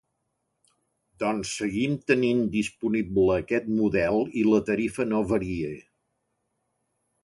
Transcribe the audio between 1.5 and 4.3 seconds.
seguim tenint disponible aquest model